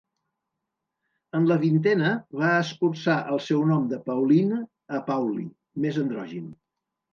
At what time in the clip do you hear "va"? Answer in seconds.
2.39-2.49